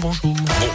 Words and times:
Bonjour. 0.00 0.71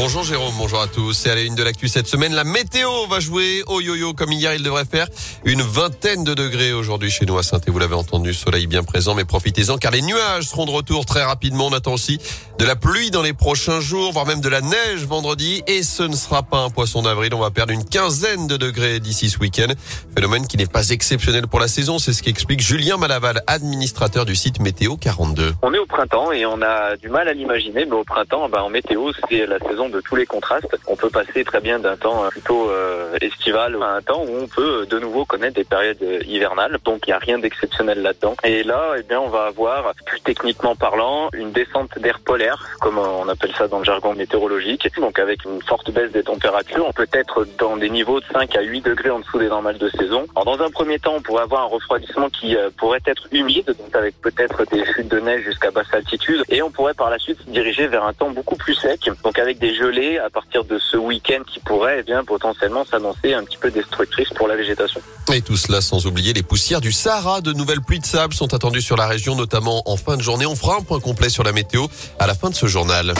Bonjour 0.00 0.22
Jérôme, 0.22 0.54
bonjour 0.56 0.80
à 0.80 0.86
tous. 0.86 1.12
C'est 1.12 1.28
à 1.28 1.34
la 1.34 1.40
une 1.40 1.56
de 1.56 1.62
l'actu 1.64 1.88
cette 1.88 2.06
semaine. 2.06 2.32
La 2.32 2.44
météo 2.44 2.88
va 3.10 3.18
jouer 3.18 3.64
au 3.66 3.80
yo-yo 3.80 4.14
comme 4.14 4.30
hier. 4.30 4.54
Il 4.54 4.62
devrait 4.62 4.84
faire 4.84 5.08
une 5.44 5.60
vingtaine 5.60 6.22
de 6.22 6.34
degrés 6.34 6.72
aujourd'hui 6.72 7.10
chez 7.10 7.26
nous 7.26 7.36
à 7.36 7.42
saint 7.42 7.58
Vous 7.66 7.80
l'avez 7.80 7.96
entendu, 7.96 8.32
soleil 8.32 8.68
bien 8.68 8.84
présent, 8.84 9.16
mais 9.16 9.24
profitez-en 9.24 9.76
car 9.76 9.90
les 9.90 10.02
nuages 10.02 10.44
seront 10.44 10.66
de 10.66 10.70
retour 10.70 11.04
très 11.04 11.24
rapidement. 11.24 11.66
On 11.66 11.72
attend 11.72 11.94
aussi 11.94 12.20
de 12.60 12.64
la 12.64 12.76
pluie 12.76 13.10
dans 13.10 13.22
les 13.22 13.32
prochains 13.32 13.80
jours, 13.80 14.12
voire 14.12 14.24
même 14.24 14.40
de 14.40 14.48
la 14.48 14.60
neige 14.60 15.04
vendredi. 15.04 15.64
Et 15.66 15.82
ce 15.82 16.04
ne 16.04 16.14
sera 16.14 16.44
pas 16.44 16.58
un 16.58 16.70
poisson 16.70 17.02
d'avril. 17.02 17.34
On 17.34 17.40
va 17.40 17.50
perdre 17.50 17.72
une 17.72 17.84
quinzaine 17.84 18.46
de 18.46 18.56
degrés 18.56 19.00
d'ici 19.00 19.28
ce 19.28 19.40
week-end. 19.40 19.72
Phénomène 20.14 20.46
qui 20.46 20.58
n'est 20.58 20.66
pas 20.66 20.90
exceptionnel 20.90 21.48
pour 21.48 21.58
la 21.58 21.66
saison. 21.66 21.98
C'est 21.98 22.12
ce 22.12 22.22
qu'explique 22.22 22.60
Julien 22.60 22.98
Malaval, 22.98 23.42
administrateur 23.48 24.26
du 24.26 24.36
site 24.36 24.60
Météo 24.60 24.96
42. 24.96 25.54
On 25.62 25.74
est 25.74 25.78
au 25.78 25.86
printemps 25.86 26.30
et 26.30 26.46
on 26.46 26.62
a 26.62 26.96
du 26.96 27.08
mal 27.08 27.26
à 27.26 27.32
l'imaginer, 27.32 27.84
mais 27.84 27.96
au 27.96 28.04
printemps, 28.04 28.48
ben, 28.48 28.60
en 28.60 28.70
météo, 28.70 29.10
c'est 29.28 29.44
la 29.44 29.58
saison 29.58 29.87
de 29.88 30.00
tous 30.00 30.16
les 30.16 30.26
contrastes. 30.26 30.76
On 30.86 30.96
peut 30.96 31.10
passer 31.10 31.44
très 31.44 31.60
bien 31.60 31.78
d'un 31.78 31.96
temps 31.96 32.24
euh, 32.24 32.28
plutôt 32.28 32.70
euh, 32.70 33.16
estival 33.20 33.76
à 33.82 33.94
un 33.94 34.02
temps 34.02 34.22
où 34.22 34.36
on 34.42 34.46
peut 34.46 34.82
euh, 34.82 34.86
de 34.86 34.98
nouveau 34.98 35.24
connaître 35.24 35.56
des 35.56 35.64
périodes 35.64 36.02
hivernales. 36.26 36.78
Donc 36.84 37.06
il 37.06 37.10
n'y 37.10 37.14
a 37.14 37.18
rien 37.18 37.38
d'exceptionnel 37.38 38.02
là-dedans. 38.02 38.36
Et 38.44 38.62
là, 38.62 38.94
eh 38.98 39.02
bien, 39.02 39.20
on 39.20 39.28
va 39.28 39.44
avoir, 39.44 39.92
plus 40.06 40.20
techniquement 40.20 40.76
parlant, 40.76 41.28
une 41.32 41.52
descente 41.52 41.98
d'air 41.98 42.20
polaire, 42.20 42.68
comme 42.80 42.98
on 42.98 43.28
appelle 43.28 43.52
ça 43.56 43.68
dans 43.68 43.78
le 43.78 43.84
jargon 43.84 44.14
météorologique. 44.14 44.88
Donc 44.96 45.18
avec 45.18 45.44
une 45.44 45.62
forte 45.62 45.90
baisse 45.90 46.12
des 46.12 46.22
températures, 46.22 46.86
on 46.86 46.92
peut 46.92 47.08
être 47.12 47.46
dans 47.58 47.76
des 47.76 47.90
niveaux 47.90 48.20
de 48.20 48.26
5 48.32 48.56
à 48.56 48.62
8 48.62 48.82
degrés 48.82 49.10
en 49.10 49.20
dessous 49.20 49.38
des 49.38 49.48
normales 49.48 49.78
de 49.78 49.88
saison. 49.90 50.26
Alors 50.36 50.56
dans 50.56 50.64
un 50.64 50.70
premier 50.70 50.98
temps, 50.98 51.14
on 51.16 51.22
pourrait 51.22 51.42
avoir 51.42 51.62
un 51.62 51.68
refroidissement 51.68 52.28
qui 52.30 52.56
pourrait 52.76 53.00
être 53.06 53.26
humide, 53.32 53.66
donc 53.66 53.94
avec 53.94 54.20
peut-être 54.20 54.64
des 54.66 54.84
chutes 54.84 55.08
de 55.08 55.20
neige 55.20 55.44
jusqu'à 55.44 55.70
basse 55.70 55.92
altitude. 55.92 56.42
Et 56.48 56.62
on 56.62 56.70
pourrait 56.70 56.94
par 56.94 57.10
la 57.10 57.18
suite 57.18 57.38
se 57.40 57.50
diriger 57.50 57.86
vers 57.86 58.04
un 58.04 58.12
temps 58.12 58.30
beaucoup 58.30 58.56
plus 58.56 58.74
sec, 58.74 59.10
donc 59.22 59.38
avec 59.38 59.58
des 59.58 59.74
à 59.80 60.30
partir 60.30 60.64
de 60.64 60.78
ce 60.78 60.96
week-end 60.96 61.42
qui 61.46 61.60
pourrait 61.60 61.98
eh 62.00 62.02
bien 62.02 62.24
potentiellement 62.24 62.84
s'annoncer 62.84 63.34
un 63.34 63.44
petit 63.44 63.56
peu 63.56 63.70
destructrice 63.70 64.28
pour 64.30 64.48
la 64.48 64.56
végétation. 64.56 65.00
Et 65.32 65.40
tout 65.40 65.56
cela 65.56 65.80
sans 65.80 66.06
oublier 66.06 66.32
les 66.32 66.42
poussières 66.42 66.80
du 66.80 66.92
Sahara. 66.92 67.40
De 67.40 67.52
nouvelles 67.52 67.80
pluies 67.80 68.00
de 68.00 68.06
sable 68.06 68.34
sont 68.34 68.54
attendues 68.54 68.82
sur 68.82 68.96
la 68.96 69.06
région, 69.06 69.36
notamment 69.36 69.82
en 69.86 69.96
fin 69.96 70.16
de 70.16 70.22
journée. 70.22 70.46
On 70.46 70.56
fera 70.56 70.76
un 70.76 70.82
point 70.82 71.00
complet 71.00 71.28
sur 71.28 71.44
la 71.44 71.52
météo 71.52 71.86
à 72.18 72.26
la 72.26 72.34
fin 72.34 72.50
de 72.50 72.54
ce 72.54 72.66
journal. 72.66 73.14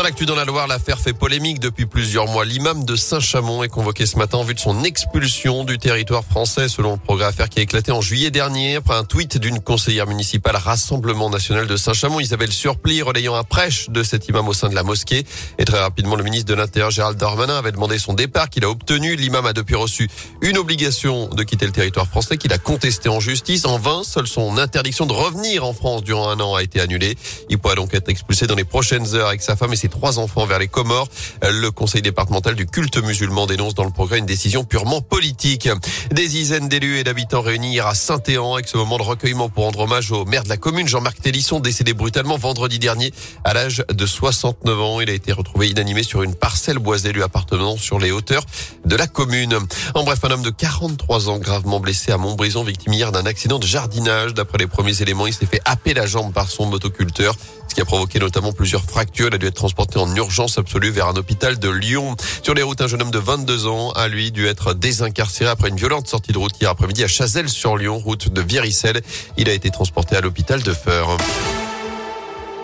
Dans 0.00 0.04
l'actu 0.04 0.24
dans 0.24 0.34
la 0.34 0.46
Loire, 0.46 0.66
l'affaire 0.66 0.98
fait 0.98 1.12
polémique 1.12 1.60
depuis 1.60 1.84
plusieurs 1.84 2.26
mois. 2.26 2.46
L'imam 2.46 2.86
de 2.86 2.96
Saint-Chamond 2.96 3.62
est 3.62 3.68
convoqué 3.68 4.06
ce 4.06 4.16
matin 4.16 4.38
en 4.38 4.44
vue 4.44 4.54
de 4.54 4.58
son 4.58 4.82
expulsion 4.82 5.62
du 5.62 5.76
territoire 5.76 6.24
français 6.24 6.70
selon 6.70 6.92
le 6.92 6.96
progrès 6.96 7.26
affaire 7.26 7.50
qui 7.50 7.58
a 7.58 7.62
éclaté 7.62 7.92
en 7.92 8.00
juillet 8.00 8.30
dernier 8.30 8.76
après 8.76 8.94
un 8.94 9.04
tweet 9.04 9.36
d'une 9.36 9.60
conseillère 9.60 10.06
municipale 10.06 10.56
Rassemblement 10.56 11.28
National 11.28 11.66
de 11.66 11.76
Saint-Chamond, 11.76 12.18
Isabelle 12.18 12.50
Surpli, 12.50 13.02
relayant 13.02 13.34
un 13.34 13.42
prêche 13.42 13.90
de 13.90 14.02
cet 14.02 14.26
imam 14.26 14.48
au 14.48 14.54
sein 14.54 14.70
de 14.70 14.74
la 14.74 14.84
mosquée. 14.84 15.26
Et 15.58 15.66
très 15.66 15.80
rapidement, 15.80 16.16
le 16.16 16.24
ministre 16.24 16.48
de 16.48 16.54
l'Intérieur 16.54 16.90
Gérald 16.90 17.18
Darmanin 17.18 17.58
avait 17.58 17.72
demandé 17.72 17.98
son 17.98 18.14
départ 18.14 18.48
qu'il 18.48 18.64
a 18.64 18.70
obtenu. 18.70 19.16
L'imam 19.16 19.44
a 19.44 19.52
depuis 19.52 19.74
reçu 19.74 20.08
une 20.40 20.56
obligation 20.56 21.28
de 21.28 21.42
quitter 21.42 21.66
le 21.66 21.72
territoire 21.72 22.06
français 22.06 22.38
qu'il 22.38 22.54
a 22.54 22.58
contesté 22.58 23.10
en 23.10 23.20
justice. 23.20 23.66
En 23.66 23.78
vain, 23.78 24.00
seule 24.02 24.26
son 24.26 24.56
interdiction 24.56 25.04
de 25.04 25.12
revenir 25.12 25.66
en 25.66 25.74
France 25.74 26.02
durant 26.04 26.30
un 26.30 26.40
an 26.40 26.54
a 26.54 26.62
été 26.62 26.80
annulée. 26.80 27.18
Il 27.50 27.58
pourrait 27.58 27.74
donc 27.74 27.92
être 27.92 28.08
expulsé 28.08 28.46
dans 28.46 28.54
les 28.54 28.64
prochaines 28.64 29.14
heures 29.14 29.28
avec 29.28 29.42
sa 29.42 29.56
femme 29.56 29.74
et 29.74 29.76
ses 29.76 29.89
trois 29.90 30.18
enfants 30.18 30.46
vers 30.46 30.58
les 30.58 30.68
Comores. 30.68 31.08
Le 31.42 31.70
conseil 31.70 32.02
départemental 32.02 32.54
du 32.54 32.66
culte 32.66 32.96
musulman 32.96 33.46
dénonce 33.46 33.74
dans 33.74 33.84
le 33.84 33.90
progrès 33.90 34.18
une 34.18 34.26
décision 34.26 34.64
purement 34.64 35.02
politique. 35.02 35.68
Des 36.10 36.28
dizaines 36.28 36.68
d'élus 36.68 36.98
et 36.98 37.04
d'habitants 37.04 37.42
réunis 37.42 37.80
à 37.80 37.94
Saint-Éan 37.94 38.54
avec 38.54 38.68
ce 38.68 38.76
moment 38.76 38.96
de 38.96 39.02
recueillement 39.02 39.48
pour 39.48 39.64
rendre 39.64 39.80
hommage 39.80 40.12
au 40.12 40.24
maire 40.24 40.44
de 40.44 40.48
la 40.48 40.56
commune, 40.56 40.88
Jean-Marc 40.88 41.20
Télisson, 41.20 41.60
décédé 41.60 41.92
brutalement 41.92 42.38
vendredi 42.38 42.78
dernier 42.78 43.12
à 43.44 43.52
l'âge 43.52 43.84
de 43.92 44.06
69 44.06 44.80
ans. 44.80 45.00
Il 45.00 45.10
a 45.10 45.12
été 45.12 45.32
retrouvé 45.32 45.68
inanimé 45.68 46.02
sur 46.02 46.22
une 46.22 46.34
parcelle 46.34 46.78
boisée 46.78 47.12
lui 47.12 47.22
appartenant 47.22 47.76
sur 47.76 47.98
les 47.98 48.10
hauteurs 48.10 48.44
de 48.84 48.96
la 48.96 49.06
commune. 49.06 49.58
En 49.94 50.04
bref, 50.04 50.20
un 50.24 50.30
homme 50.30 50.42
de 50.42 50.50
43 50.50 51.28
ans 51.28 51.38
gravement 51.38 51.80
blessé 51.80 52.12
à 52.12 52.16
Montbrison, 52.16 52.64
victime 52.64 52.92
hier 52.92 53.12
d'un 53.12 53.26
accident 53.26 53.58
de 53.58 53.66
jardinage. 53.66 54.34
D'après 54.34 54.58
les 54.58 54.66
premiers 54.66 55.02
éléments, 55.02 55.26
il 55.26 55.34
s'est 55.34 55.46
fait 55.46 55.60
happer 55.64 55.94
la 55.94 56.06
jambe 56.06 56.32
par 56.32 56.50
son 56.50 56.66
motoculteur 56.66 57.34
ce 57.70 57.74
qui 57.76 57.80
a 57.80 57.84
provoqué 57.84 58.18
notamment 58.18 58.52
plusieurs 58.52 58.82
fractures. 58.82 59.28
Il 59.28 59.34
a 59.34 59.38
dû 59.38 59.46
être 59.46 59.54
transporté 59.54 59.98
en 59.98 60.12
urgence 60.16 60.58
absolue 60.58 60.90
vers 60.90 61.06
un 61.06 61.14
hôpital 61.14 61.58
de 61.58 61.68
Lyon. 61.68 62.16
Sur 62.42 62.54
les 62.54 62.62
routes, 62.62 62.80
un 62.80 62.88
jeune 62.88 63.00
homme 63.00 63.12
de 63.12 63.18
22 63.18 63.68
ans 63.68 63.92
a 63.92 64.08
lui 64.08 64.32
dû 64.32 64.46
être 64.48 64.74
désincarcéré 64.74 65.48
après 65.48 65.68
une 65.68 65.76
violente 65.76 66.08
sortie 66.08 66.32
de 66.32 66.38
route 66.38 66.52
hier 66.60 66.68
après-midi 66.68 67.04
à 67.04 67.08
Chazelles-sur-Lyon, 67.08 67.98
route 67.98 68.28
de 68.28 68.40
Viricelle. 68.40 69.00
Il 69.36 69.48
a 69.48 69.52
été 69.52 69.70
transporté 69.70 70.16
à 70.16 70.20
l'hôpital 70.20 70.62
de 70.62 70.72
Feur. 70.72 71.16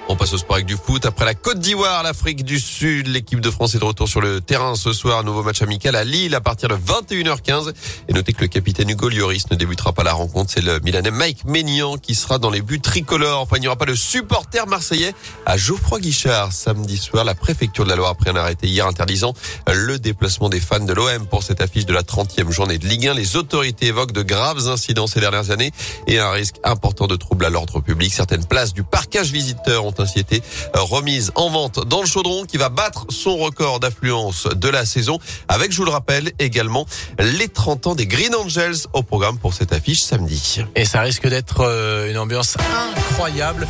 On 0.08 0.14
passe 0.14 0.32
au 0.34 0.38
sport 0.38 0.54
avec 0.54 0.66
du 0.66 0.76
foot. 0.76 1.04
Après 1.04 1.24
la 1.24 1.34
Côte 1.34 1.58
d'Ivoire, 1.58 2.04
l'Afrique 2.04 2.44
du 2.44 2.60
Sud, 2.60 3.08
l'équipe 3.08 3.40
de 3.40 3.50
France 3.50 3.74
est 3.74 3.80
de 3.80 3.84
retour 3.84 4.06
sur 4.08 4.20
le 4.20 4.40
terrain 4.40 4.76
ce 4.76 4.92
soir. 4.92 5.24
Nouveau 5.24 5.42
match 5.42 5.62
amical 5.62 5.96
à 5.96 6.04
Lille 6.04 6.36
à 6.36 6.40
partir 6.40 6.68
de 6.68 6.76
21h15. 6.76 7.72
Et 8.08 8.12
notez 8.12 8.32
que 8.32 8.42
le 8.42 8.46
capitaine 8.46 8.88
Hugo 8.88 9.08
Lloris 9.08 9.50
ne 9.50 9.56
débutera 9.56 9.92
pas 9.92 10.04
la 10.04 10.12
rencontre. 10.12 10.52
C'est 10.54 10.62
le 10.62 10.78
Milanais 10.78 11.10
Mike 11.10 11.44
Maignan 11.44 11.96
qui 11.96 12.14
sera 12.14 12.38
dans 12.38 12.50
les 12.50 12.62
buts 12.62 12.80
tricolores. 12.80 13.40
Enfin, 13.40 13.56
il 13.56 13.62
n'y 13.62 13.66
aura 13.66 13.74
pas 13.74 13.84
de 13.86 13.96
supporter 13.96 14.68
marseillais 14.68 15.12
à 15.44 15.56
Geoffroy 15.56 15.98
Guichard 15.98 16.52
samedi 16.52 16.98
soir. 16.98 17.24
La 17.24 17.34
préfecture 17.34 17.82
de 17.82 17.90
la 17.90 17.96
Loire 17.96 18.10
a 18.10 18.14
pris 18.14 18.30
un 18.30 18.36
arrêté 18.36 18.68
hier 18.68 18.86
interdisant 18.86 19.34
le 19.74 19.98
déplacement 19.98 20.48
des 20.48 20.60
fans 20.60 20.78
de 20.78 20.92
l'OM 20.92 21.26
pour 21.26 21.42
cette 21.42 21.60
affiche 21.60 21.84
de 21.84 21.92
la 21.92 22.02
30e 22.02 22.52
journée 22.52 22.78
de 22.78 22.86
Ligue 22.86 23.08
1. 23.08 23.14
Les 23.14 23.34
autorités 23.34 23.86
évoquent 23.86 24.12
de 24.12 24.22
graves 24.22 24.68
incidents 24.68 25.08
ces 25.08 25.18
dernières 25.18 25.50
années 25.50 25.72
et 26.06 26.20
un 26.20 26.30
risque 26.30 26.56
important 26.62 27.08
de 27.08 27.16
troubles 27.16 27.44
à 27.44 27.50
l'ordre 27.50 27.80
public. 27.80 28.14
Certaines 28.14 28.44
places 28.44 28.72
du 28.72 28.84
parcage 28.84 29.32
visiteur 29.32 29.84
ont 29.84 29.95
ainsi 30.00 30.18
été 30.18 30.42
remises 30.74 31.32
en 31.34 31.50
vente 31.50 31.86
dans 31.86 32.00
le 32.00 32.06
chaudron 32.06 32.44
qui 32.44 32.56
va 32.56 32.68
battre 32.68 33.06
son 33.10 33.36
record 33.36 33.80
d'affluence 33.80 34.46
de 34.46 34.68
la 34.68 34.84
saison 34.84 35.18
avec, 35.48 35.72
je 35.72 35.78
vous 35.78 35.84
le 35.84 35.90
rappelle, 35.90 36.32
également 36.38 36.86
les 37.18 37.48
30 37.48 37.88
ans 37.88 37.94
des 37.94 38.06
Green 38.06 38.34
Angels 38.34 38.86
au 38.92 39.02
programme 39.02 39.38
pour 39.38 39.54
cette 39.54 39.72
affiche 39.72 40.02
samedi. 40.02 40.62
Et 40.74 40.84
ça 40.84 41.00
risque 41.00 41.28
d'être 41.28 41.60
euh, 41.60 42.10
une 42.10 42.18
ambiance 42.18 42.56
incroyable. 42.96 43.66